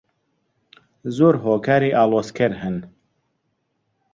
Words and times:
زۆر 1.17 1.33
هۆکاری 1.43 1.89
ئاڵۆزکەر 1.97 2.51
هەن. 2.61 2.75